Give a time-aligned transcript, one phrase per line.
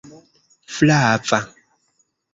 [0.79, 1.39] flava